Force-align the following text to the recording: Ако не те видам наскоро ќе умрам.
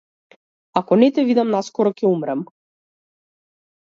Ако 0.79 0.95
не 1.03 1.09
те 1.17 1.25
видам 1.27 1.51
наскоро 1.55 1.91
ќе 1.99 2.07
умрам. 2.13 2.41